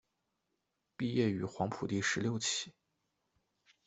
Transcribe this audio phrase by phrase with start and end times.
[0.97, 2.73] 毕业于黄埔第十六期。